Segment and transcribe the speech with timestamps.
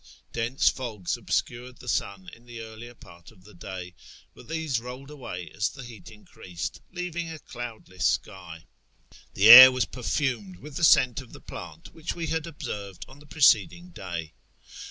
[0.33, 3.93] Dense fogs obscured the sun in the earlier part of the day,
[4.33, 8.65] but these rolled away as the heat increased, leaving a cloudless sky.
[9.35, 13.19] The air was perfumed with the scent of the plant which we had observed on
[13.19, 14.33] the preceding day.